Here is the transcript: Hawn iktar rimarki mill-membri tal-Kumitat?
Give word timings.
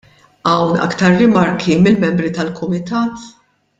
Hawn 0.51 0.79
iktar 0.85 1.13
rimarki 1.19 1.77
mill-membri 1.83 2.33
tal-Kumitat? 2.39 3.31